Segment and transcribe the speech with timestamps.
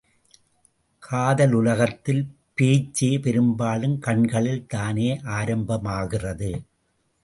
[1.03, 2.23] காதலுலகத்தில்
[2.53, 6.51] பேச்சே பெரும்பாலும் கண்களில் தானே ஆரம்பமாகிறது?